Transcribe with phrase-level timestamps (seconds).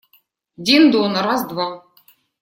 [0.69, 1.13] Дин-дон…
[1.27, 1.67] раз, два!..»